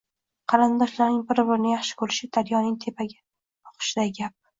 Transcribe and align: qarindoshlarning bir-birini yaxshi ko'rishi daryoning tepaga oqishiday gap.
qarindoshlarning 0.51 1.19
bir-birini 1.31 1.69
yaxshi 1.73 1.97
ko'rishi 1.99 2.29
daryoning 2.39 2.79
tepaga 2.87 3.21
oqishiday 3.73 4.11
gap. 4.21 4.35